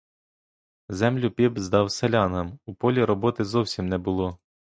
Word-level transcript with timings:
Землю 0.89 1.31
піп 1.31 1.59
здав 1.59 1.91
селянам,— 1.91 2.59
у 2.65 2.75
полі 2.75 3.03
роботи 3.05 3.45
зовсім 3.45 3.87
не 3.89 3.97
було. 3.97 4.37